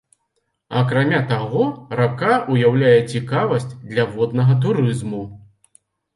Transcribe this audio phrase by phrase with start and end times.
[0.79, 1.65] Акрамя таго,
[1.99, 5.23] рака ўяўляе цікавасць для воднага турызму.